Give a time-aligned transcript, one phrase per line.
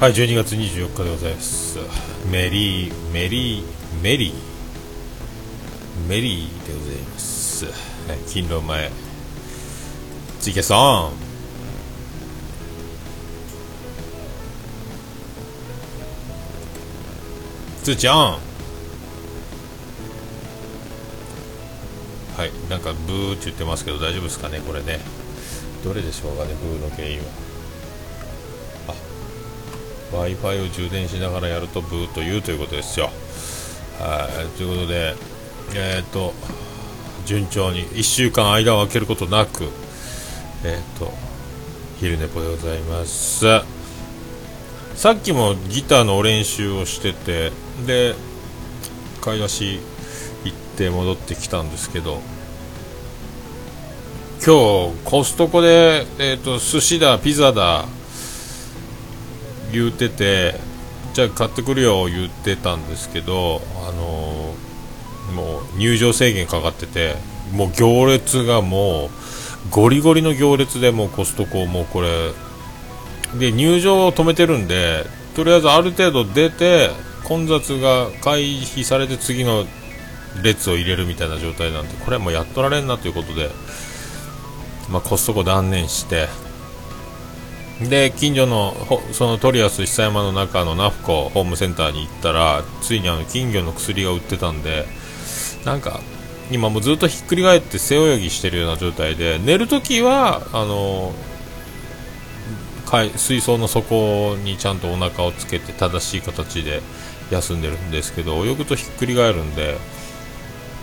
[0.00, 1.76] はい12月24日でございます。
[2.30, 3.64] メリーメリー
[4.00, 4.32] メリー
[6.08, 7.72] メリーでございます、は
[8.14, 8.92] い、勤労前。
[10.38, 11.12] ツイキャスオン。
[17.82, 18.14] 通知オン。
[18.14, 18.38] は
[22.46, 25.00] いなんかブーって言ってますけど大丈夫ですかねこれね。
[25.82, 27.47] どれでしょうかねブーの原因は。
[30.12, 33.10] W i f i を充電しながらやるとブーというということですよ。
[33.98, 35.14] はいということで、
[35.74, 36.32] えっ、と
[37.26, 39.64] 順調に1週間間を空けることなく、
[40.64, 41.12] えっ、と
[41.98, 43.78] 昼寝ぽでございます。
[44.94, 47.52] さっきもギターの練習をしてて
[47.86, 48.16] で
[49.20, 49.80] 買い出し
[50.44, 52.20] 行って戻ってきたんですけど
[54.44, 57.84] 今日コストコで、えー、と寿司だピザだ
[59.72, 60.54] 言うてて
[61.14, 64.68] じゃあ買ってくるよ言ってたんですけどあのー
[65.34, 67.16] もう入場制限かかってて
[67.52, 69.10] もう行列がもう
[69.70, 72.32] ゴリゴリの行列でもうコストコもうこれ
[73.38, 76.90] で入場を止めてるんでとりあえずある程度出て
[77.24, 79.64] 混雑が回避されて次の
[80.42, 83.50] 列を入れるみたいな状態なんでこれはもうやっとられんなということで、
[84.90, 86.28] まあ、コストコ断念して
[87.80, 88.74] で近所の
[89.12, 94.84] そのトリアス久山の中のナフコホームセンターに行ったらついにあの金魚の薬が売ってたんで
[95.64, 96.00] なんか
[96.50, 101.12] 今もずっとひっくり返って背泳ぎしてるような状態で寝るときはあの
[103.16, 106.80] 水槽の底にちゃんとお腹をつけて正しい形で
[107.30, 109.76] 休んでるんですけど泳ぐとひっくり返るんで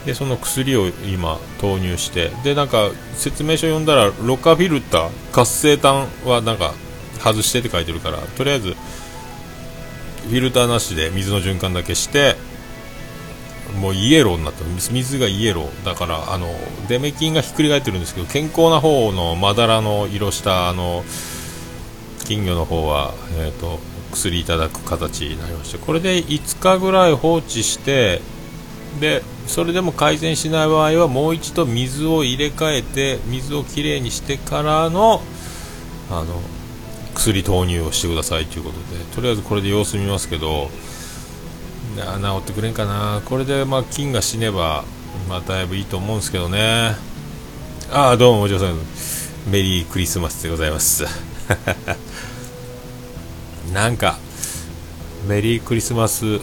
[0.05, 6.75] でその薬を今投入してでなんか説明書読んだらロカフィルター活性炭はなんか
[7.25, 12.35] 外してって書いてるからとりあえずフィルターなしで水の循環だけして
[13.79, 14.63] もうイエローになった。
[14.63, 16.47] 水がイエローだからあの
[16.87, 21.03] デメキンがひっくり返ってるんですけど健康な方のまだらの色したあの
[22.25, 23.79] 金魚の方は、えー、と
[24.11, 28.21] 薬いただく形になりましてこれで5日ぐらい放置して
[28.99, 35.21] でそれでも改善しない場合はもう一度水を入れ替えて水をきれいにしてからの
[36.09, 36.41] あの
[37.15, 40.69] 薬投入をしてくださいということでとりあえずこれで様子見ますけど
[41.95, 42.03] 治
[42.39, 43.21] ってくれんかな。
[43.25, 44.83] これでまあ菌が死ねば、
[45.29, 46.95] まあ、だいぶいいと思うんですけどね。
[47.91, 48.75] ああどうもお嬢さん。
[49.49, 51.05] メリークリスマスでございます。
[53.73, 54.17] なんか
[55.27, 56.39] メリークリスマス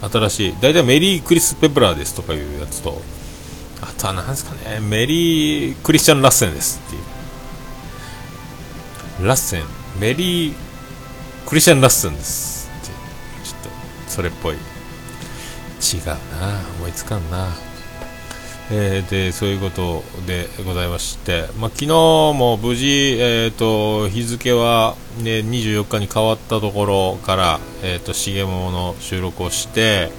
[0.00, 0.54] 新しい。
[0.60, 3.00] 大体メリークリス・ペプラーですとかいうやつと。
[3.82, 4.80] あとは何ですかね。
[4.80, 7.19] メリークリスチャン・ラッセンですっていう。
[9.26, 9.64] ラッセン。
[10.00, 10.54] メリー
[11.46, 12.70] クリスチャン・ラッセンです。
[13.42, 13.68] ちょっと
[14.08, 14.54] それっぽい。
[14.54, 16.14] 違うな。
[16.78, 17.48] 思いつかんな。
[18.72, 30.12] えー、でそういうことでございまして、まあ、昨日も無事、えー、と日付は、ね、24日に変わったところから、えー、と重桃の収録をして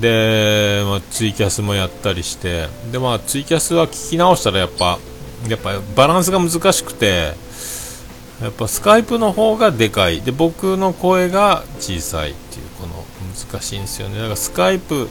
[0.00, 2.68] で、まあ、ツイキャスもやったりして。
[2.90, 4.98] で、まあ、ツイキャスは聞き直したらやっぱ
[5.48, 7.34] やっぱバランスが難しくて
[8.42, 10.20] やっぱスカイプの方がでかい。
[10.20, 13.04] で僕の声が小さいっていうこの
[13.50, 14.16] 難しいんですよね。
[14.16, 15.08] だからスカイプ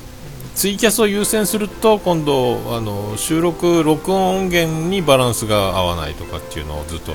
[0.53, 7.13] ツイキャスを優先すると今度あの収録録音音源にバランスが合わないとかっていうのをずっと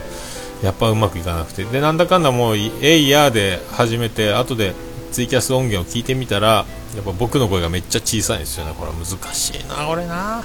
[0.62, 1.64] やっぱうまくいかなくて。
[1.64, 4.74] でなんだかんだもう「えいや」で始めて後で
[5.12, 8.74] ツイキャス音源を聞いてみたらやっぱ僕の声がめっちゃ小さいんですよね。
[8.78, 10.42] これ難しいなこれな。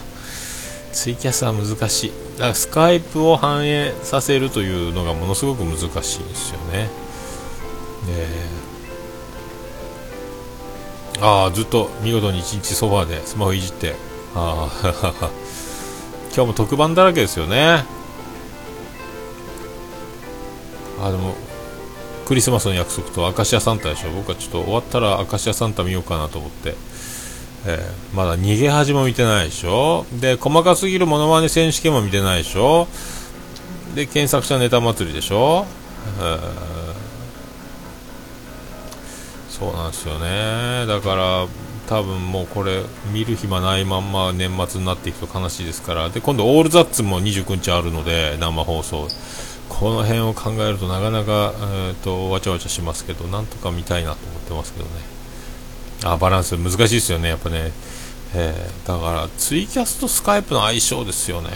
[0.92, 2.21] ツイキャスは難しい。
[2.38, 6.90] だからスカイプを反映させるというのがものすごく難しいんですよね。
[8.08, 8.62] で
[11.22, 13.96] ああずっと見事に一日ソファーでスマホいじって。
[14.34, 15.30] ああ
[16.34, 17.86] 今日も特番だらけですよね。
[21.02, 21.36] あでも
[22.26, 24.10] クリスマスの約束とアカシアサンタでしょ。
[24.12, 26.76] 僕はちょっと終わったらアカシアサンタ見ようかなと思って、
[27.66, 30.06] えーまだ逃げ恥も見てないでしょ？
[30.20, 32.88] で細かすぎるモノマネ選手権も見てないでしょ？
[33.96, 35.66] で検索者ネタ祭りでしょ、
[36.20, 36.40] えー
[39.50, 40.88] そうなんですよね。
[40.88, 41.48] だから
[41.88, 42.82] 多分もうこれ
[43.14, 46.10] 見る暇ないまんま年末になっていくと悲しいですから。
[46.10, 49.08] で今度オールザッツも29日あるので生放送。
[49.70, 54.92] この辺を考えるとなかなか、えー、とわちゃわちゃしますけどなんとか見たいなと思ってますけどね。
[56.04, 57.72] あバランス難しいですよねやっぱね、
[58.34, 61.50] えーだからツイキャスとスカイプの相性ですよね。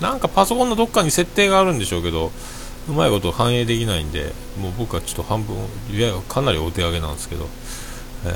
[0.00, 2.32] なんかパソコンのどっかに設定があるんでしょうけど
[2.88, 5.56] うまいこと反映できないんでもう僕はちょっと半分
[5.90, 7.46] いやかなりお手上げなんですけど、
[8.26, 8.28] え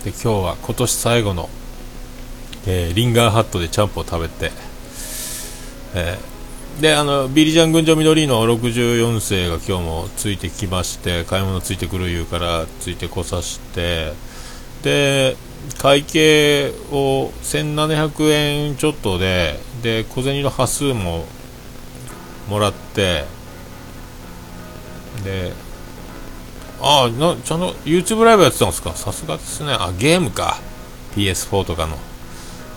[0.00, 1.48] ー、で今日は今年最後の、
[2.66, 4.50] えー、リンガーハットでチャンプを食べて、
[5.94, 6.31] えー、
[6.80, 14.12] であのビリジャン群青緑の64世が今日もついてきまして買い物ついてくる言うからついてこさして
[14.82, 15.36] で
[15.78, 21.24] 会計を1700円ちょっとでで小銭の端数も
[22.48, 23.24] もらって
[25.24, 25.52] で
[26.80, 28.92] ああなちゃんと YouTube ライブやってたんですか？
[28.96, 29.72] さすがですね。
[29.72, 30.58] あゲームか。
[31.14, 31.96] PS4 とかの。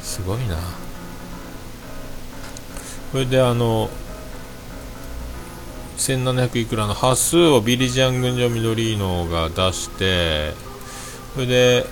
[0.03, 0.57] すごいな。
[3.15, 3.89] それであの
[5.95, 10.51] 1700いくらの端数をビリジャン群青緑のが出して
[11.33, 11.85] それで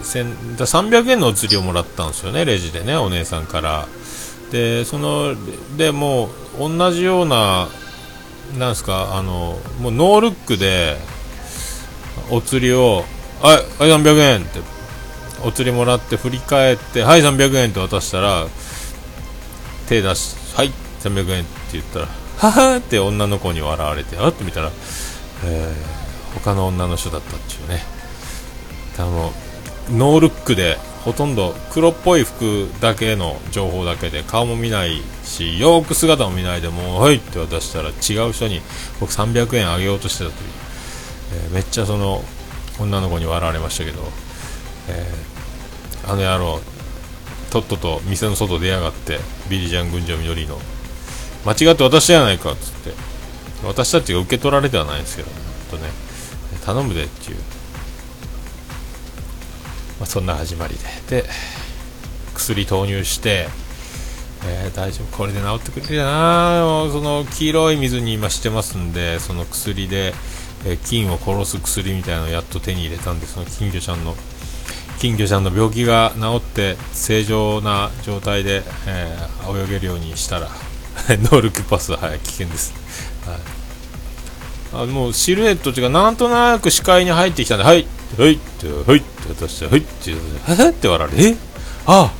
[0.00, 3.86] 300円のお釣りをもらったんですよねレジでねお姉さんから。
[4.50, 5.34] でその
[5.76, 7.68] でもう同じような
[8.58, 10.96] なんすかあのもうノールックで
[12.30, 13.04] お釣りを
[13.42, 14.60] はい、はい、300円って
[15.44, 18.46] お釣りもらって振り返ってはい300円って渡したら
[19.86, 20.70] 手出しはい
[21.00, 22.08] 300円って言ったら
[22.38, 24.70] ははって女の子に笑われてあっと見たら、
[25.44, 28.02] えー、他の女の人だったっていうね。
[28.98, 29.32] あの
[29.90, 38.60] ノールックでほとんど黒っぽい服だけの情報だけで顔も見ないしよく姿も見ないでもうはいって渡したら違う人に
[39.00, 40.50] 僕300円あげようとしてたという、
[41.46, 42.22] えー、めっちゃその
[42.78, 44.02] 女の子に笑われましたけど、
[44.88, 46.60] えー、あの野郎
[47.52, 49.18] とっとと店の外出やがって
[49.50, 50.58] ビリジャン群青緑の。
[51.44, 52.92] 間違って渡したやないかっつって。
[53.62, 55.36] 私たちが受け取られてはないんですけど、ね、
[55.70, 55.90] とね。
[56.64, 57.36] 頼むでっていう。
[60.00, 60.74] まあ、そんな始まり
[61.08, 61.22] で。
[61.22, 61.28] で
[62.34, 63.48] 薬投入して、
[64.46, 65.14] えー、大丈夫。
[65.14, 66.88] これで治ってくれるやな。
[66.90, 70.14] その黄色い水に今してますんでその薬で、
[70.64, 74.16] えー、菌を殺す薬みたいなのをやっと手に入れたんでその金魚ちゃんの
[75.02, 80.46] 金魚ちゃんの病気が治って正常な状態で、えー、泳げるようにしたら
[81.18, 82.72] ノールックパスは、はい、危険です、
[84.72, 87.84] はい、あもうシルエットっていうかなんとなく視界に入ってきたんではい
[88.16, 91.36] はいってはいって渡してはいってはって笑われえ？
[91.84, 92.12] ああ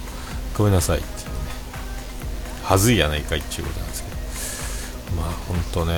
[0.58, 0.98] ごめんなさい。
[0.98, 1.34] っていうね
[2.64, 4.08] はずいやないかいっちゅうことなんですけ
[5.14, 5.22] ど。
[5.22, 5.92] まあほんとね。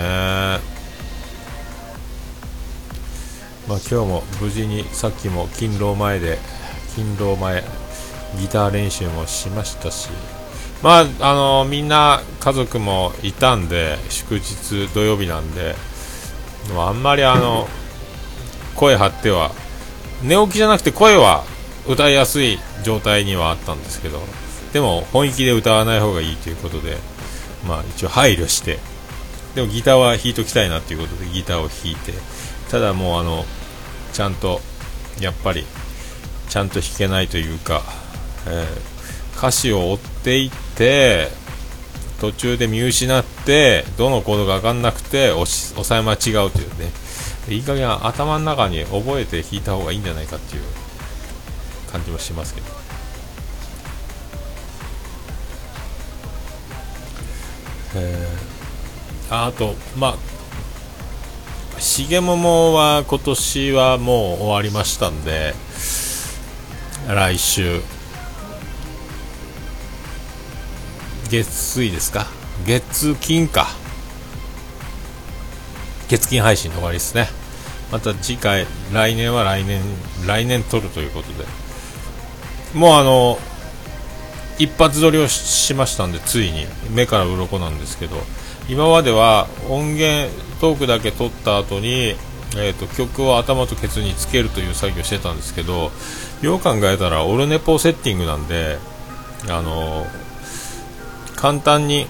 [3.67, 6.39] まあ今日も無事にさっきも勤労前で
[6.95, 7.63] 勤労前
[8.39, 10.11] ギター練習もしましたし。
[10.85, 15.75] まああのみんな家族もいたんで祝日土曜日なんで
[16.77, 17.67] あんまりあの
[18.75, 19.51] 声張っては
[20.23, 21.45] 寝起きじゃなくて声は
[21.89, 24.21] 歌いやすい状態にはあったんですけど
[24.75, 26.99] でも本気で歌わない方がいいということで
[27.67, 28.79] まあ一応配慮して
[29.55, 32.13] でもギターは弾いときたいなということでギターを弾いて
[32.71, 33.47] ただもうあの
[34.13, 34.61] ちゃんと
[35.19, 35.65] やっぱり
[36.55, 37.83] ちゃんと弾けないというか、
[38.47, 41.27] えー、歌詞を追っていって
[42.21, 46.93] 途中で見失ってどのコードが分かんなくて押さえ間違うというね。
[47.49, 50.63] いい加減頭の中に覚えて弾いた方がいいんじゃないかっていう
[51.91, 52.67] 感じもしますけど。
[57.97, 60.17] えー、ああとまあ
[61.81, 65.53] 重桃は今年はもう終わりましたんで
[67.07, 67.83] 来週。
[71.31, 72.27] 月水ですか？
[72.67, 73.67] 月金か。
[76.09, 77.29] 月金配信の終わりですね。
[77.93, 79.83] また次回来年は来年
[80.27, 81.45] 来年撮るということで。
[82.73, 83.39] もうあの
[84.59, 86.67] 一発撮りをしましたんでついに。
[86.91, 88.17] 目から鱗なんですけど。
[88.67, 92.17] 今までは音源トークだけ撮った後に
[92.57, 95.91] えーと、曲を頭とケツにつけるという作業をしてたんですけど
[96.43, 98.79] よう考えたらオルネポセッティングなんで
[99.49, 100.07] あの
[101.37, 102.07] 簡単に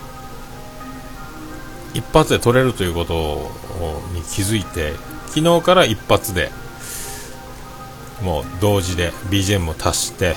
[1.95, 3.51] 一発で撮れるということ
[4.13, 4.93] に気づいて
[5.29, 6.51] 昨日から一発で
[8.23, 10.35] もう同時で BGM も足して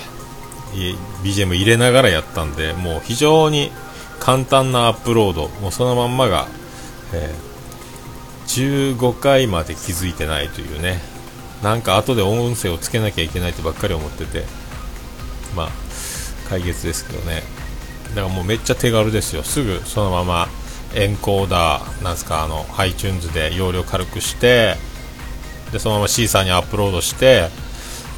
[1.23, 3.71] BGM 入れながらやったんでもう非常に
[4.19, 6.47] 簡単なアップロードもうそのまんまが、
[7.13, 7.56] えー、
[8.47, 10.99] 15回まで気づいてないというね。
[11.63, 14.45] なんか後で音声をつけなきゃいけないってばっかり思ってて。
[15.55, 15.69] まあ
[16.49, 17.43] 解決ですけどね。
[18.09, 19.43] だからもうめっちゃ手軽ですよ。
[19.43, 20.47] すぐそのまま
[20.93, 24.75] エンコーダーなんすかあの iTunes で容量軽くして
[25.71, 27.49] でそのままシーサーにアップロードして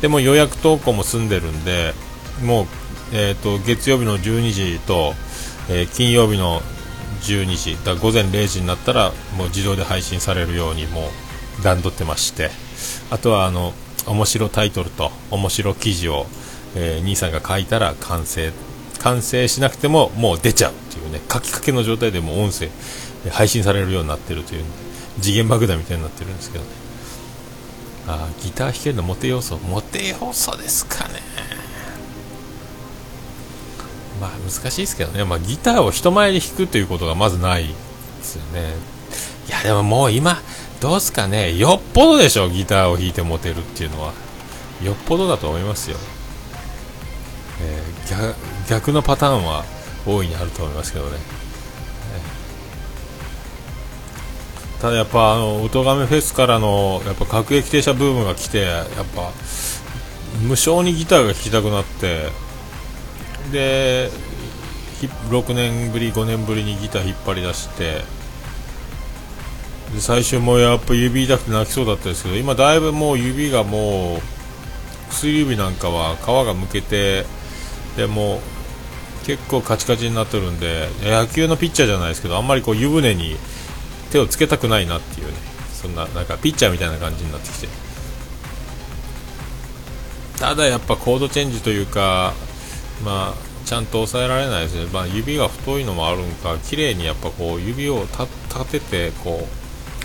[0.01, 1.93] でも予約投稿も済んでるんで
[2.43, 2.65] もう、
[3.13, 5.13] えーと、月曜日の12時と、
[5.69, 6.61] えー、金曜日の
[7.21, 7.77] 12時。
[7.83, 11.09] だ午前0時になったらもう自動で配信されるようにも
[11.59, 12.51] う段取ってまして。
[13.09, 13.73] あとはあの
[14.05, 16.25] 面白タイトルと面白記事を、
[16.75, 18.51] えー、兄さんが書いたら完成。
[18.99, 21.21] 完成しなくてももう出ちゃうっていうね。
[21.31, 22.69] 書きかけの状態でも音声
[23.31, 24.63] 配信されるようになってるという
[25.21, 26.69] 次元爆弾みたいになってるんですけどね。
[28.07, 29.57] あギター弾けるのモテ要素。
[29.57, 31.28] モテ要素ですかね。
[34.19, 37.73] まあ難しいですけどね、まあ、ギターを人前で弾くということがまずないで
[38.23, 38.73] すよね。
[39.47, 40.41] いやでももう今
[40.79, 41.55] どうすかね。
[41.55, 44.13] よっぽどでしょギターを弾いてモテるっていうのは。
[44.83, 45.97] よっぽどだと思いますよ、
[47.61, 48.35] えー、逆
[48.69, 49.65] 逆のパターンは
[50.05, 51.17] 大いにあると思いますけどね、
[54.81, 59.33] ただやっぱあの音亀フェスからのやっぱ各駅停車ブームが来てやっぱ
[60.41, 62.29] 無償にギターが弾きたくなって
[63.51, 64.09] で
[65.29, 68.01] 6年ぶり5年ぶりにギター引っ張り出して
[69.93, 74.19] で最初もやっぱ指痛くて泣きそうだったですけど今だいぶもう指がもう
[75.09, 77.25] 薬指なんかは皮がむけて
[77.97, 78.39] でも
[79.25, 83.35] 結構カチカチになってるんで野球のピッチャーじゃないですけどあんまりこう湯船に
[84.11, 85.33] 手をつけたくないなっていうね
[85.71, 87.89] そんななんかピッチャーみたいな感じになってきて。
[90.39, 92.33] ただやっぱコードチェンジというか
[93.03, 99.59] まあちゃんと抑えられないですね、まあ、指が太いのもあるんか綺麗にやっぱこう指を立ててこう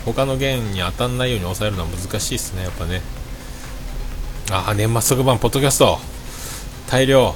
[0.05, 2.63] 他の弦に当たらないように抑えるのは難しいですね。
[2.63, 3.01] やっぱね。
[4.51, 5.97] あ年末特番ポッドキャスト。
[6.87, 7.33] 大量。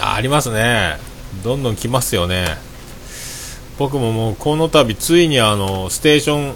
[0.00, 0.96] あありますね。
[1.44, 2.56] どんどん来ますよね。
[3.78, 6.54] 僕ももうこの度ついにあのステーション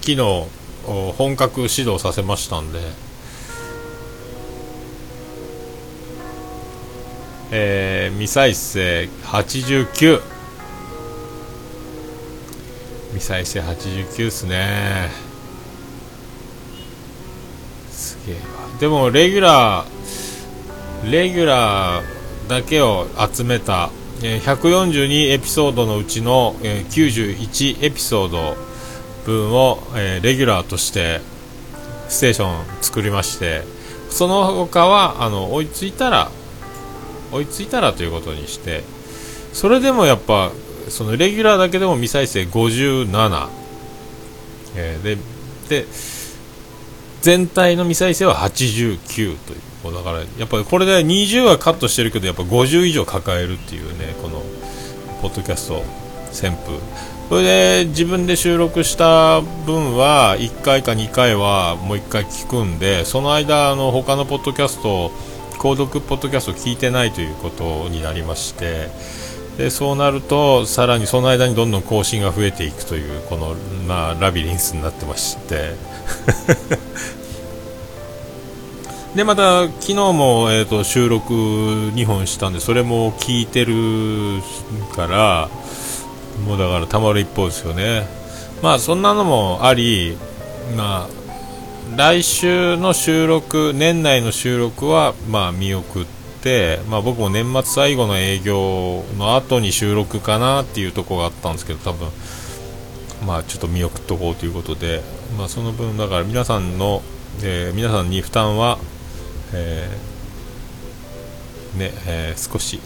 [0.00, 0.48] 機能
[0.86, 3.05] を本格始動させましたんで。
[7.50, 10.20] えー、未再生89
[13.12, 15.08] 未再生89っすね。
[17.90, 18.40] すげえわ。
[18.78, 23.90] でもレギュラーレギュラーだけを集めた、
[24.22, 28.56] えー、142エピソードのうちの、えー、91エピソード
[29.24, 31.20] 分を、えー、レギュラーとして
[32.08, 33.62] ステーション作りまして
[34.10, 36.30] その他はあの追いついたら
[37.32, 38.82] 追いついたらということにして
[39.52, 40.52] それでもやっぱ
[40.88, 43.48] そのレギュラーだけでも未再生57、
[44.76, 45.16] えー、で
[45.68, 45.86] で
[47.22, 49.60] 全体の未再生は89という。
[49.92, 54.42] だからやっぱりこれで20はカットしてるけどやっぱ50以上抱えるっていうねこの
[55.22, 55.84] ポッドキャスト
[56.32, 56.78] 旋風。
[57.28, 65.10] それで自分で収録した分は1回か2回はもう1回聞くんでその間の他のポッドキャスト
[65.66, 68.88] 購読ポッドキャストを聞いてないということになりまして
[69.58, 73.56] でそうなるとさらにその間にどんどん更新が増えていくというこの、
[73.88, 75.72] まあ、ラビリンスになってまして。
[79.16, 84.42] でまた昨日も、えーと、収録2本したんでそれも聞いてる
[84.94, 85.48] から
[86.44, 88.06] もうだからたまる一方ですよね。
[88.62, 90.18] まあそんなのもあり
[90.76, 91.25] まあ
[91.94, 96.06] 来週の収録年内の収録はまあ見送っ
[96.42, 102.08] て、まあ、僕も年末最後の営業の後に収録かなっていうところがあったんですけど多分
[103.24, 105.00] まあちょっと見送っとこうということで、
[105.38, 107.02] まあ、その分だから皆さんの、
[107.42, 108.78] えー、皆さんに負担は、
[109.54, 112.80] えー、ねえー、少し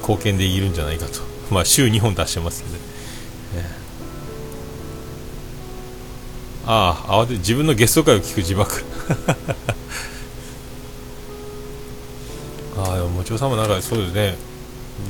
[0.00, 1.20] 貢献できるんじゃないかと、
[1.50, 2.93] まあ、週2本出してますんで、
[6.66, 8.82] ああ慌てて自分のゲスト会を聞く自爆。
[12.76, 14.36] ああでももちろさんもなんかそうですね。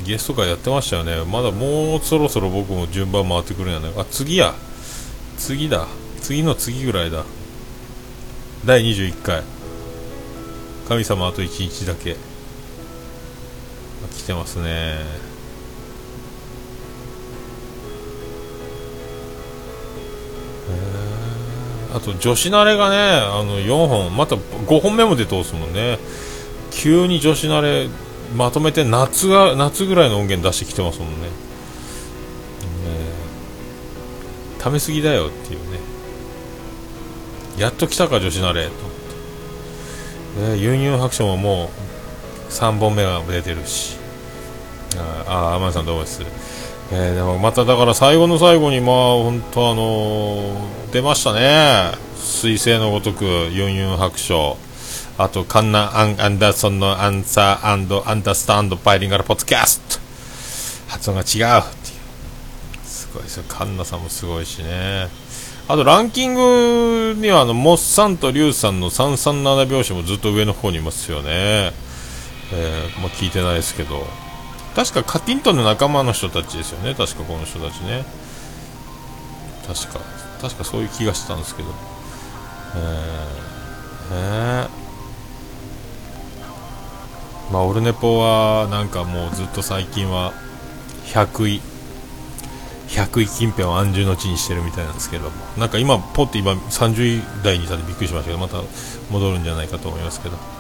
[0.05, 1.25] ゲスト会やってましたよね。
[1.25, 4.55] まだもうそろそろ僕も順番回ってくるんやないあ次や。
[5.39, 5.87] 次だ。
[6.21, 7.25] 次の次ぐらいだ。
[8.65, 9.43] 第21回。
[10.89, 12.17] 神様あと1日だけ。
[14.17, 15.34] 来てますね。
[21.95, 24.17] あと女子慣れがねあの4本。
[24.17, 25.99] また5本目も出てすもんね。
[26.73, 27.89] 急に女子慣れ
[28.35, 31.17] まとめて夏が夏ぐらいの音源出してきてますもんね。
[31.23, 31.29] ね
[34.59, 35.79] ためすぎだよっていうね。
[37.59, 41.71] やっと来たか女子慣れと思って、ね、ユンユン白書もも
[42.49, 43.97] う3本目が出てるし。
[45.29, 46.21] ああ天野さんどうもです？
[46.97, 51.91] えー、でもまただから最後の最後にまあ本当あのー、出ましたね。
[52.15, 54.57] 彗星のごとくユンユン白書。
[55.19, 59.99] あとカンナ・アン・アンダーソンのアンサーアンダースタンドバイリンガルポッドキャスト。
[60.87, 62.87] 発音が違うっていう。
[62.87, 63.23] すごい。
[63.25, 65.09] ですよカンナさんもすごいしね。
[65.67, 71.73] あとランキングにはあのモッサンとリュウさんの337拍子もずっと上の方にいますよね、
[72.53, 74.24] えー、まあ、聞いてないですけど。
[74.75, 76.95] 確かカティントンの仲間の人たちですよね。
[76.95, 78.05] 確かこの人たちね。
[79.67, 80.01] 確か。
[80.41, 81.69] 確かそういう気がしたんですけど。
[82.77, 90.33] えー、えー、まあオルネポはなんかもうずっと最近は
[91.07, 91.61] 100位。
[92.89, 95.31] 100位近辺を安住の地にしてるみたいなんですけども。
[95.57, 98.61] なんか今ポッて今30位台にいたんでびっくりしましたけどまた
[99.11, 100.54] 戻るんじゃないかと思いますけど。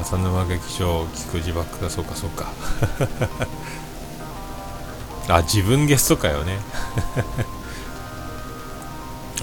[0.00, 1.90] あ三沼劇場菊池バックだ。
[1.90, 2.52] そうかそうか。
[5.28, 6.58] あ自分ゲストかよね。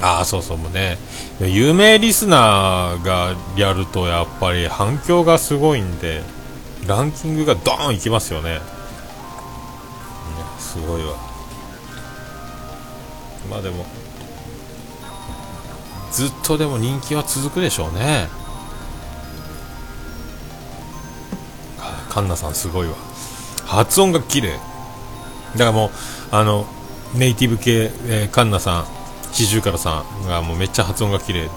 [0.01, 0.97] ああそうそうもうね。
[1.39, 6.23] 有名リスナーがやるとやっぱり反響がすごいんで
[6.87, 8.55] ランキングがドーンいきますよね。
[8.55, 8.59] ね
[10.59, 11.15] すごいわ。
[13.49, 13.85] まあでも
[16.11, 18.40] ずっとでも人気は続くでしょうね。
[22.11, 22.95] カンナさんすごいわ。
[23.65, 24.59] 発音が綺麗。
[25.53, 25.89] だからもう
[26.31, 26.65] あの
[27.15, 28.85] ネイティブ系、えー、カンナさん
[29.33, 31.49] シジュウカラさんがもうめっちゃ発音が綺麗。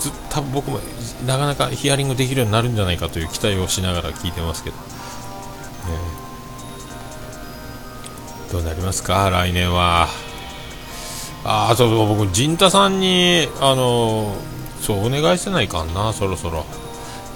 [0.00, 0.80] ず多分僕も
[1.24, 4.76] なかなかヒアリングできるようになるんじゃないかという期待をしながら聞いてますけど、
[5.86, 6.22] えー
[8.52, 9.30] どうなりますか？
[9.30, 10.08] 来年は。
[11.44, 14.36] ああそう僕陣太さんにあの
[14.80, 16.66] そうお願いしてないかなそろそろ。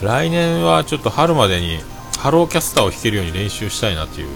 [0.03, 1.79] 来年はちょっと春までに
[2.26, 4.28] ハローキャスターを弾けるように練習したいなっていう。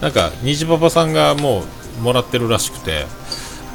[0.00, 1.62] なんか虹パパさんがも
[2.00, 3.06] うもらってるらしくて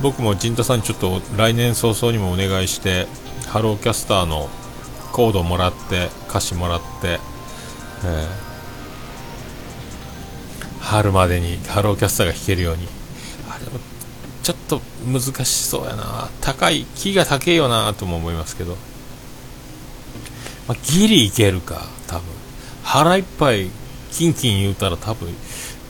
[0.02, 3.08] 僕も陣太さんにちょっと来年早々にもお願いして
[3.48, 4.50] ハローキャスターの
[5.14, 8.48] コードもらって歌詞もらって、えー
[10.82, 12.88] 春までにハローキャスターが弾けるように。
[13.50, 13.80] あれも
[14.42, 16.30] ちょっと難しそうやな。
[16.40, 18.78] 高いキーが高いよなとも思いますけど、
[20.68, 21.97] まあ、ギリいけるか。
[22.88, 23.70] 腹いっぱい
[24.12, 25.30] キンキン言うたら多分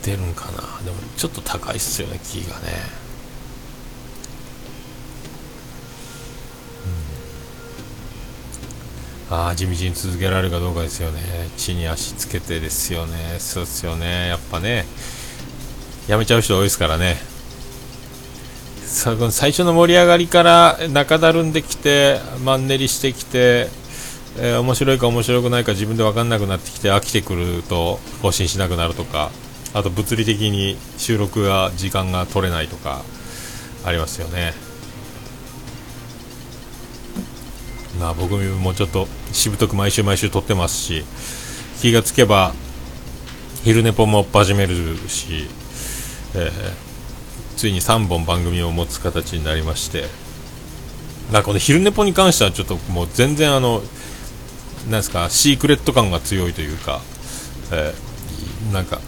[0.02, 0.52] 出るんかな。
[0.84, 2.98] でもちょっと高いっすよね木がね。
[9.30, 11.20] ああ地道に続けられるかどうかですよね。
[11.56, 13.36] 地に足つけてですよね。
[13.38, 14.28] そうですよね。
[14.28, 14.86] やっぱね。
[16.08, 17.16] やめちゃう人多いですからね。
[18.86, 23.68] 最初の盛り上がりから中だるんできてマンネリしてきて、
[24.40, 29.32] えー、面白いか面白くないか自分で分かんなくなってきて飽きてくると更新しなくなるとか
[29.74, 33.02] あと物理的に収録が時間が取れないとか
[33.84, 34.54] ありますよね。
[37.98, 41.04] まあ僕もちょっとしぶとく毎週毎週撮ってますし
[41.80, 42.54] 気がつけば
[43.64, 45.48] 昼寝ぽも始めるし、
[46.34, 46.50] えー、
[47.56, 50.28] ついに3本番組を持つ形になりまして。
[51.32, 53.82] なんかこの昼寝ぽに関してはちょっともう全然あの
[54.84, 57.00] なんですかシークレット感が強いというか、
[57.72, 59.00] えー、なんか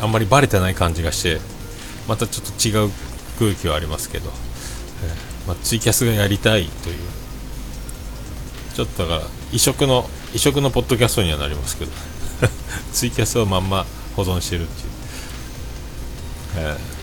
[0.00, 1.38] あんまりバレてない感じがして
[2.08, 2.90] またちょっと違う
[3.38, 6.96] 空気はありますけど、えーまあ、ツイキャスがやりたいという
[8.74, 11.90] ちょっとだから異色の異色のポッドキャストにはなりますけど
[12.92, 14.88] ツイキャスをまんま保存してるっていう、
[16.56, 17.01] えー、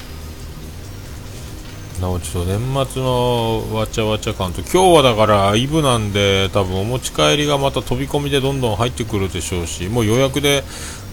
[1.99, 10.63] なおちょっと年末のわちゃわちゃ感と今日はだからイブなんで多分お持ち帰りがまた飛び込みでどんどん入ってくるでしょうしもう予約で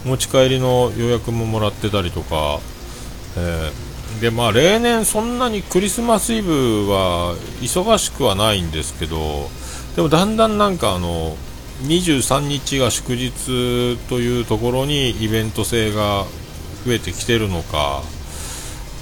[0.04, 2.60] 持ち帰りの予約ももらってたりとか、
[3.36, 9.48] えー、でまあ例年そんなにクリスマスイブは忙しくはないんですけど
[9.96, 11.36] でもだんだんなんかあの
[11.82, 16.24] 23日が祝日というところにイベント性が
[16.84, 18.02] 増えてきてるのか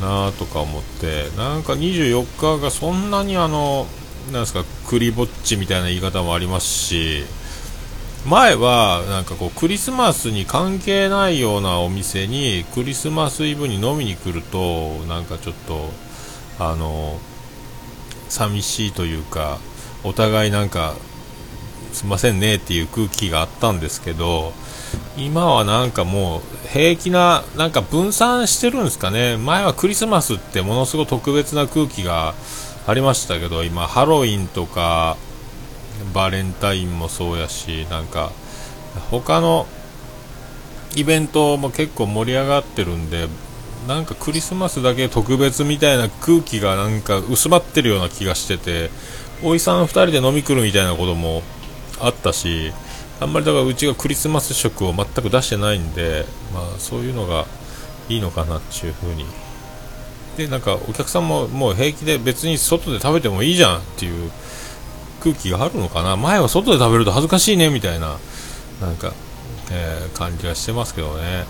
[0.00, 3.86] なとか思ってなんか24日がそんなにあの
[4.32, 7.24] なんですかクリぼっちみたいな言い方もありますし
[8.26, 15.90] 前はなんかこうクリスマスに関係ないようなお店にクリスマスイブに飲みに来るとなんかちょっと
[16.58, 17.18] あの
[18.30, 19.58] 寂しいというか
[20.04, 20.94] お互いなんか
[21.92, 24.52] すいませんねっていう空気があったんですけど
[25.16, 29.36] 今はなんかもう平気ななんか分散してるんですかね。
[29.36, 32.34] 前はクリスマスってものすごく特別な空気が
[32.86, 35.16] ありましたけど今ハロウィンとか
[36.12, 38.30] バレンタインもそうやしなんか
[39.10, 39.66] 他の
[40.96, 43.28] イベントも結構盛り上がってるんで
[43.88, 48.90] なんかクリスマスだけ特別みたいな空気がなんか薄まってるような気がしてて
[49.42, 51.42] おいさん2人で飲み来るみたいなことも
[52.00, 52.72] あったし
[53.24, 57.46] あんまりだからうちがクリスマス食を全く出してないんで、まあ、そういうのが
[58.10, 59.24] いいのかなっていうふうに。
[60.36, 64.30] でなんかお客さんももう平気で別に外で食べてもいいじゃんっていう
[65.22, 66.16] 空気があるのかな。
[66.16, 68.18] 前は外で食べると恥ずかしいねみたいな
[68.82, 69.14] なんか、
[69.72, 71.46] えー、感じはしてますけどね。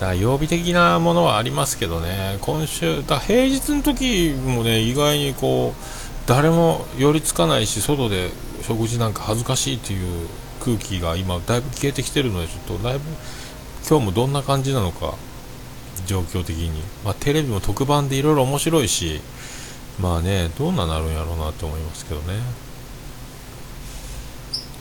[0.00, 2.38] だ曜日的なものはありますけどね。
[2.40, 5.80] 今週だ平日の時もね意外にこう
[6.26, 8.30] 誰も寄りつかないし外で
[8.66, 10.28] 食事なんか恥ずかしいという
[10.60, 13.04] 空気が今だいぶ消えてきてるのでちょっとだいぶ
[13.88, 15.14] 今日もどんな感じなのか
[16.06, 19.20] 状況的に、まあ、テレビも特番でいろいろ面白いし
[20.00, 22.34] まあねどんななるんやろうなと思いますけどね。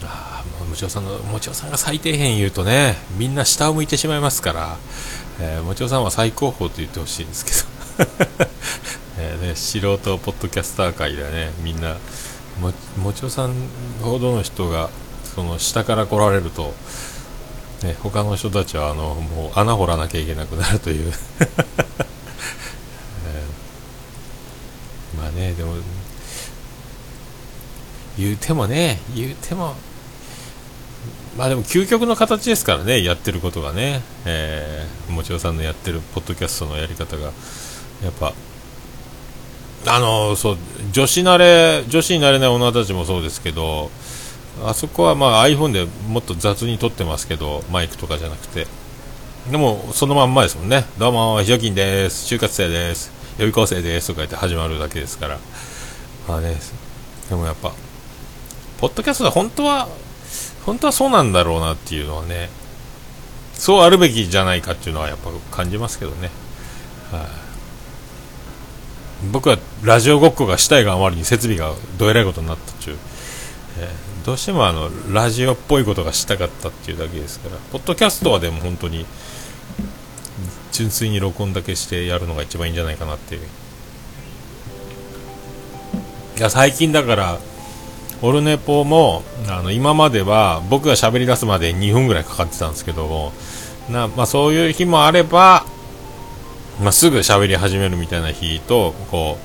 [0.03, 4.77] ああもちおさんのもちおさんが最低限言うとねみんな下を向いてしまいますから、
[5.39, 8.49] えー、もちおさんは最高峰と言ってほしいんですけど。
[9.17, 11.95] えね、素人ポッドキャスター界でねみんな
[12.59, 13.53] ももちおさん
[14.01, 14.89] ほどの人が
[15.23, 16.73] その下から来られると
[17.83, 21.11] ね、他の人たちはあのもう穴掘らなきゃいけなくなるという。
[21.39, 25.75] えー、まあねでも
[28.17, 29.75] 言うてもね言うても
[31.37, 37.25] まあでも究極の形ですからねやってることがね、えー、もちろさんのやってるポッドキャストのやり方が
[38.03, 38.33] やっぱ
[39.87, 40.57] あのそう
[40.91, 43.91] 女子慣れ女子になれない女たちもそうですけど
[44.65, 48.67] あそこはまあ iPhone でもっと雑に撮ってますけどマイクとかじゃなくて。
[49.51, 52.33] でもそのまんまですもんねどうもひよきんです。
[52.33, 53.11] 就活生です。
[53.37, 54.07] 予備校生です。
[54.07, 55.37] とか言って始まるだけですから。
[56.27, 56.57] まあね
[57.29, 57.71] でもやっぱ
[58.79, 59.87] ポッドキャストは本当は
[60.65, 62.49] 本当はそうなんだろうなっていうのはね
[63.53, 66.31] そうあるべきじゃないかっていうのはやっぱ感じますけどね。
[67.11, 67.27] はい、あ、
[69.31, 72.97] 僕はラジオごっこがしたいがあまりに設備がどえらいことになったっちゅう、
[73.79, 77.57] えーどうしてもあのラジオっぽいことがしたかったっていうだけですから。
[77.71, 79.05] ポッドキャストはでも本当に
[80.71, 83.41] 純粋に録音だけしてやるのが一番いいんじゃないかなっていう。
[86.37, 87.37] いや最近だから
[88.23, 93.31] オルネポもあの今までは僕が喋り出すまで2分ぐらいかかってたんですけども
[93.91, 95.67] な、まあ、そういう日もあれば、
[96.81, 99.37] まあ、すぐ喋り始めるみたいな日とこ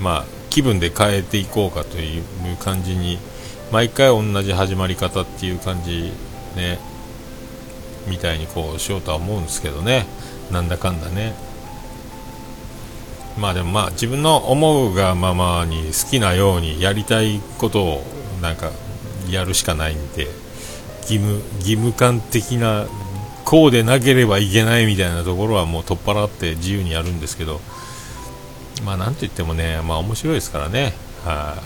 [0.00, 2.22] う、まあ、気分で変えていこうかという
[2.58, 3.18] 感じに
[3.70, 6.10] 毎回同じ始まり方っていう感じ
[6.56, 6.78] ね
[8.08, 10.06] みたいにこうしようとは思うんですけどね。
[10.50, 11.34] なんだかんだね。
[13.38, 18.02] まあでもまあ自分の思うがままに好きなようにやりたいことを
[18.40, 18.70] なんか
[19.30, 20.26] やるしかないんで
[21.02, 22.86] 義務義務感的な
[23.48, 27.62] こうでなければいけないみたいなところはもう取っ払って自由にやるんですけど
[28.84, 30.92] まあなんといってもねまあ面白いですからね。
[31.24, 31.56] は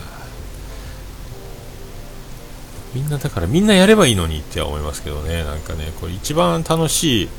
[2.95, 5.43] い、みんなだからみんなやればいいのにって思いますけどね。
[5.43, 7.29] なんかねこれ一番楽しい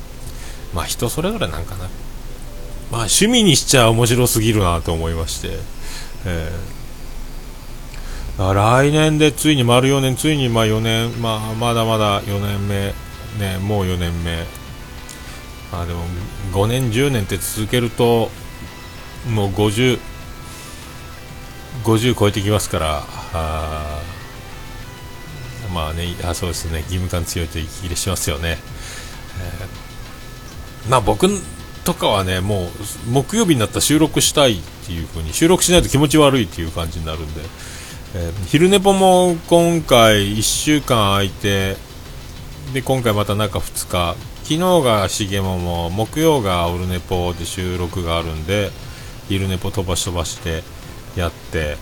[0.74, 1.84] まあ人それぞれなんかな。
[1.84, 1.90] まあ
[3.04, 5.58] 趣味にしちゃ面白すぎるなと思いまして、
[6.26, 13.03] えー、来年でついに丸4年ついにまあ4年、まあ、まだまだ4年目。
[13.38, 14.44] ねもう4年目
[15.72, 16.04] まあでも
[16.52, 18.30] 5年10年って続けると
[19.30, 19.98] もう50
[21.82, 24.02] 50超えてきますからあ
[25.74, 28.58] まあね、あそうですね、義務感強いという気がしますよね。
[29.40, 31.28] えー、まあ僕
[31.84, 37.40] とかはね、もう木曜日になったら収録したいっていう風に、収録しないと気持ち悪いっていう感じになるんで、
[38.14, 41.76] えー、昼寝ぽも今回1週間空いて、
[42.72, 48.70] で、今回また中2日、昨日がしげもも、木曜がオルネポで収録があるんで、
[49.28, 50.62] 昼寝ぽ飛ばし飛ばして
[51.16, 51.76] やって、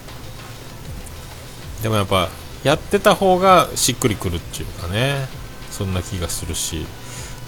[1.83, 2.29] でもやっぱ
[2.63, 5.29] やってた方がしっくりくるっていうかね。
[5.71, 6.87] そんな気がするし。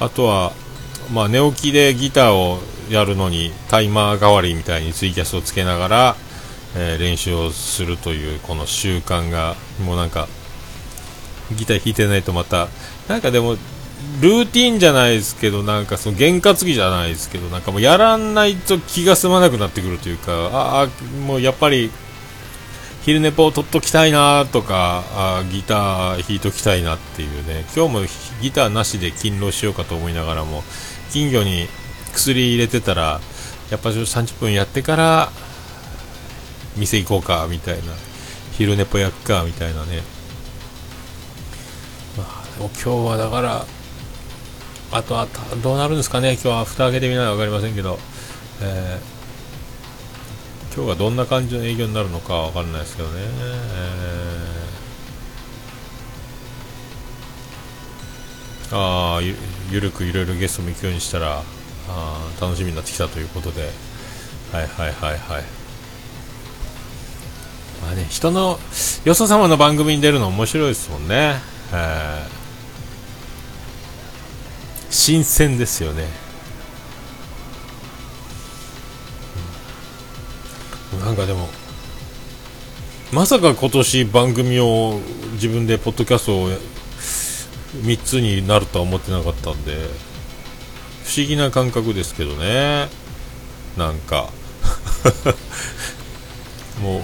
[0.00, 0.52] あとは、
[1.12, 6.16] まあ、寝起きでギターをやるのにタイマー代わりみたいにツイキャスをつけながら、
[6.76, 10.28] えー、練習をするというこの習慣がもうなんか
[11.52, 12.68] ギター弾いてないとまた
[13.08, 13.56] なんかでも
[14.20, 20.86] ルーティンじゃないですけどなんかその験担ぎじゃないですけどなんかもうやらないと気が済まなくなってくるというかああ
[21.26, 21.90] もうやっぱり
[23.02, 27.64] 昼寝ぽを取っときたいなとかあギター弾いときたいなっていうね。
[27.76, 28.00] 今日も
[28.40, 30.62] ギターなしで勤労しようかと思いながらも
[31.10, 31.68] 金魚に
[32.14, 33.20] 薬入れてたら
[33.70, 35.30] やっぱ30分やってから
[36.76, 37.82] 店行こうかみたいな。
[38.56, 40.02] 昼寝ぽやっかみたいなね、
[42.58, 43.66] まあ、でも今日はだから
[44.92, 45.26] あとは
[45.62, 46.32] どうなるんですかね。
[46.34, 47.98] 今日は蓋開けてみないと分かりませんけど、
[48.62, 49.14] えー
[50.76, 59.36] 今日がどんな感じの営業になるのかわかんないですけどね、えー、ああゆ
[59.70, 61.44] ゆるくいろいろゲストも行くようにしたら
[61.88, 63.70] あ楽しみになってきたということで。
[64.52, 65.44] はいはいはいはい。
[67.80, 68.58] まあね人の
[69.04, 71.36] よそ様の番組に出るの面白いですもんね、
[71.72, 72.43] えー。
[74.94, 76.04] 新鮮ですよね、
[80.92, 81.48] うん、なんかでも
[83.12, 85.00] まさか今年番組を
[85.32, 89.72] 自分でポッドキャストを3つになるとは思ってなかったんで
[91.02, 92.88] 不思議な感覚ですけどね。
[93.76, 94.30] なんか。
[96.80, 97.02] もう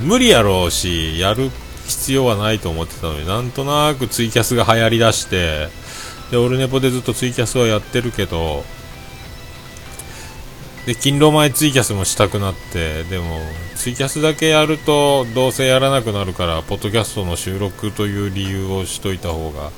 [0.00, 1.50] 無理やろうしやる
[1.86, 5.68] 必要はないと思ってたのになんとなくツイキャスが流行りだして
[6.32, 8.64] でオルネポでずっとツイキャスはやってるけど
[10.86, 13.38] で勤労前ツイキャスもしたくなってでも
[13.76, 19.70] ツイキャスだけやるとどうせやらなくなるからポッドキャストの収録という理由をしといた方が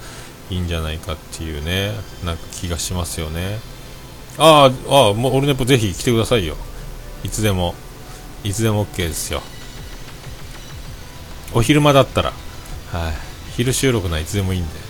[0.48, 1.90] いいんじゃないかっていうね
[2.24, 3.58] なんか気がしますよね。
[4.38, 6.56] ああああもうオルネポぜひ来てくださいよ。
[7.24, 7.74] いつでも
[8.44, 9.42] いつでも OK ですよ。
[11.52, 12.32] お昼間だったら。
[12.92, 13.12] はい。
[13.56, 14.83] 昼収録ないつでもいいんで。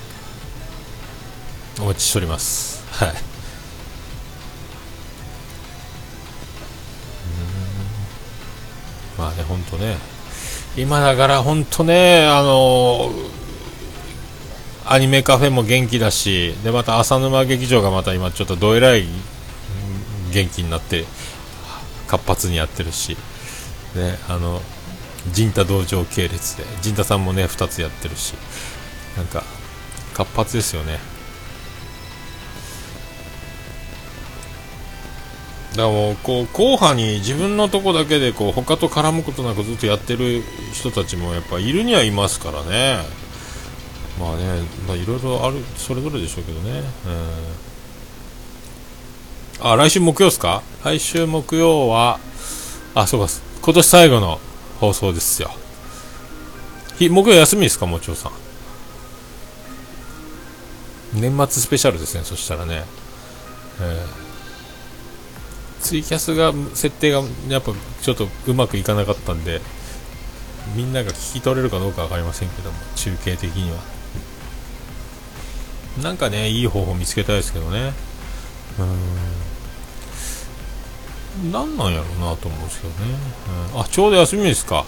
[1.80, 2.84] お待ちしております。
[2.92, 3.14] はい。
[9.18, 9.96] まあね本当ね。
[10.76, 13.10] 今だから本当ねあの
[14.86, 19.06] アニメカフェも元気だしでまた浅沼劇場がまた今ちょっとどえらい
[20.32, 21.04] 元気になって
[22.08, 23.16] 活発にやってるし
[23.94, 24.60] ねあの
[25.32, 28.34] 陣太道場系列で陣太さんもね2つやってるし
[29.16, 29.44] なんか
[30.12, 30.98] 活発ですよね。
[35.74, 42.98] だからもこう後半に自分のとこだけでこう他と絡むことなくずっとやってる人たちもやっぱいるにはいますからね。
[44.20, 44.44] まあね、
[44.86, 46.84] まあ、いろいろあるそれぞれでしょうけどね、
[49.60, 50.62] うん、あ来週木曜ですか？
[50.84, 52.20] 来週木曜は
[52.94, 54.38] あそうか今年最後の
[54.78, 55.50] 放送ですよ。
[56.98, 57.86] 日木曜休みですか？
[57.86, 58.32] もちろさん。
[61.20, 62.84] 年末スペシャルですねそしたらね、
[63.80, 64.23] えー。
[65.84, 69.60] ツイキャスが設定がやっぱちょっとうまくいかなかったんで
[70.74, 73.76] みんなが聞き取れるかどうか分かりませんけども中継的には。
[76.02, 77.92] なんかねいい方法見つけたいですけどね。
[78.78, 78.82] う
[81.44, 81.52] ん。
[81.52, 82.96] 何なんやろうなと思うんですけどね、
[83.74, 84.86] あちょうど休みですか。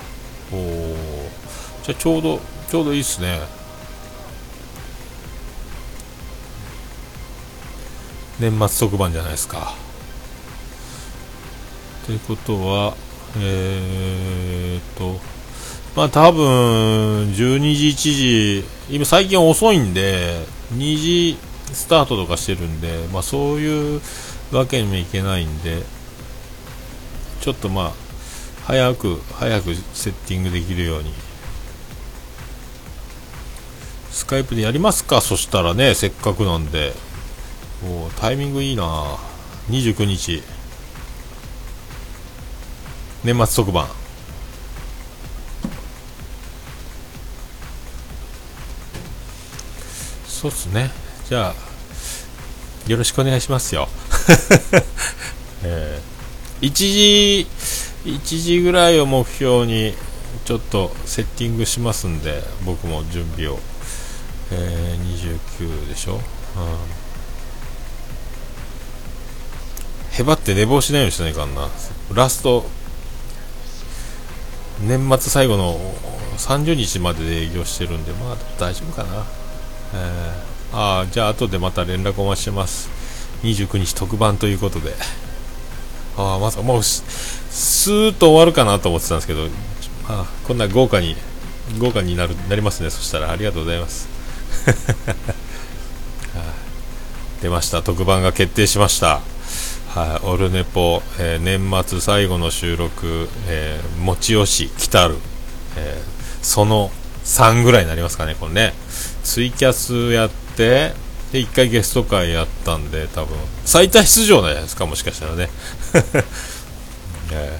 [0.51, 0.97] おお
[1.85, 3.41] じゃあちょうどちょうどいいっすね。
[8.41, 9.75] 年末特番じゃないですか。
[12.07, 12.97] ということは、
[13.37, 15.21] えー、と、
[15.97, 17.35] まあ多分、12
[17.75, 21.37] 時、1時、今最近遅いんで、2時
[21.73, 24.01] スタートとかしてるんで、まあそういう
[24.53, 25.83] わけにもいけないんで、
[27.41, 27.93] ちょっとまあ、
[28.65, 31.13] 早く、早くセッティングできるように。
[34.13, 35.21] スカイプでやりますか？
[35.21, 36.95] そしたらね、せっかくなんで。
[37.85, 39.17] おタイミングいいな
[39.71, 40.43] 29日。
[43.27, 43.89] 年末特番。
[50.29, 50.93] そうっすね。
[51.29, 51.55] じゃあ
[52.89, 53.89] よろしくお願いしますよ、
[55.65, 57.49] えー、1時
[58.05, 59.93] 1時ぐらいを目標に
[60.45, 63.59] ちょっとセッティングしますんで僕も準備を、
[64.53, 66.21] えー、29でしょ、うん、
[70.13, 71.69] へばって寝坊しないようにしないかんな。
[72.15, 72.65] ラスト
[74.81, 75.79] 年末最後の
[76.37, 79.25] 30日までで営業してるんで、まあ大丈夫かな。
[79.95, 82.91] えー、ああ、じゃあ後でまた連絡お待ちます。
[83.43, 84.95] 29日特番ということで。
[86.17, 89.47] ああ、まさかもうスーッと終わるかなと思ってたんですけど、
[90.09, 91.17] まあ、こんな豪華に、
[91.79, 92.91] 豪華になるなりますね。
[92.91, 94.09] そしたらありがとうございます。
[97.43, 97.83] 出ました。
[97.83, 99.21] 特番が決定しました。
[99.97, 105.15] はい、オルネポ、えー、年末最後の収録、えー、持ちよし来たる、
[105.75, 106.91] えー、その
[107.25, 108.75] 3ぐらいになりますかね、これね。
[109.25, 110.93] ツイキャスやって、
[111.33, 115.49] で、1回ゲスト会やったんで、多分、最多出場なんじゃないですか、もしかしたらね。
[117.33, 117.59] え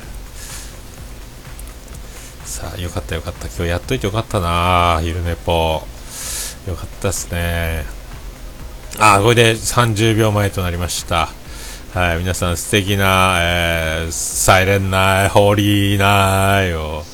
[2.45, 3.47] ー、さあ、よかったよかった。
[3.47, 5.83] 今日やっといてよかったなあ昼寝ぽ。
[6.69, 7.87] よかったっすね。
[8.99, 11.31] あ、これで30秒前となりました。
[11.97, 17.05] はい、皆さん素敵な、えー、サイレンナイ、ホーリーナイを、はい、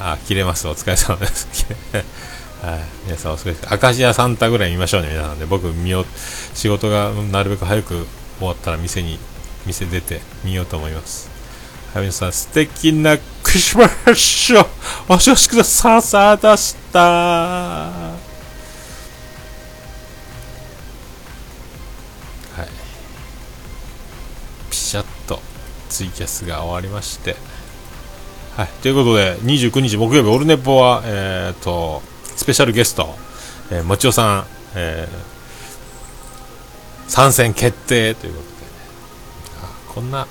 [0.00, 0.66] あ、切れます。
[0.66, 1.66] お疲れ様です。
[2.64, 3.84] はい、皆さんお疲れ様です。
[3.84, 5.44] 明石家サンタぐらい見ましょうね、皆さんで。
[5.44, 6.06] 僕、見よう、
[6.54, 8.06] 仕事がなるべく早く
[8.38, 9.18] 終わったら店に
[9.66, 11.28] 店出てみようと思います
[11.92, 14.60] はい皆さん素敵なクリスマスを
[15.08, 18.17] お過ごしくだささでした
[24.88, 25.38] シャッと
[25.90, 27.36] ツイキャスが終わりまして
[28.58, 33.14] はい、ということで、29日木曜日、オルネポは、えーと、スペシャルゲスト、
[33.70, 38.72] えー、もちおさん、えー、参戦決定ということで、ね、
[39.94, 40.26] こんな、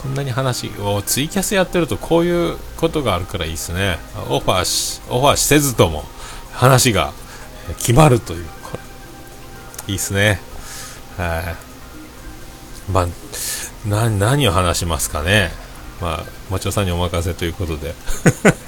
[0.00, 3.98] こんなに話をツイキャスやってるとこういうことがあるからいいですね。
[4.28, 6.04] オファーし、オファーせずとも
[6.52, 7.12] 話が
[7.78, 8.78] 決まるという、これ、
[9.88, 10.40] いいですね。
[11.16, 12.92] はい。
[12.92, 13.06] まあ、
[13.86, 15.50] な、何を話しますかね。
[16.00, 17.94] まあ、町尾さんにお任せということで、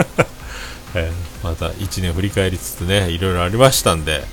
[0.94, 4.24] えー、また1年振り返りつつね、いろいろありましたんで、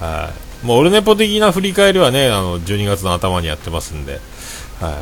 [0.00, 0.66] はい。
[0.66, 4.20] もう、オルネポ的な振り返りはね、あの、12月の頭にやってますんで、
[4.80, 4.92] はい。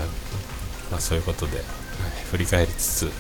[0.91, 1.65] まあ、そういうことで、はい、
[2.31, 3.13] 振り返りつつ、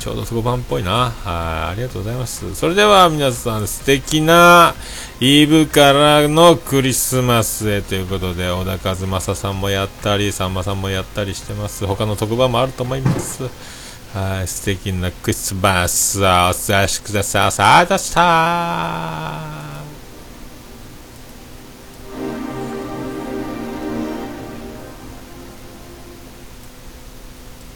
[0.00, 1.10] ちょうど特番っぽいな。
[1.10, 2.54] はい、ありがとうございます。
[2.54, 4.74] それでは皆さん素敵な
[5.20, 11.86] イブからのクリスマスへということで、小田和正さんもやったり、さんまさんもやったりしてます。
[11.86, 13.42] 他の特番もあると思います。
[14.14, 17.52] はい、素敵なクリスマスをお過ごしください。
[17.52, 19.69] さあ、でした